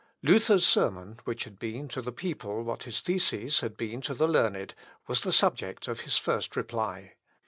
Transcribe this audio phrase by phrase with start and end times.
[0.23, 4.27] Luther's sermon, which had been to the people what his theses had been to the
[4.27, 4.73] learned,
[5.05, 7.13] was the subject of his first reply.